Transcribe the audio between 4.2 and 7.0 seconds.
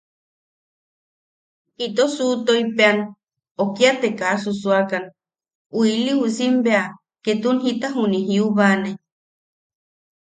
susuakan, u iliusim bea